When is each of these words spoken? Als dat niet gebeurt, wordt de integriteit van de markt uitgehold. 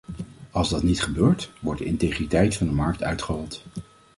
Als 0.51 0.69
dat 0.69 0.83
niet 0.83 1.01
gebeurt, 1.03 1.51
wordt 1.59 1.79
de 1.79 1.85
integriteit 1.85 2.55
van 2.55 2.67
de 2.67 2.73
markt 2.73 3.03
uitgehold. 3.03 3.63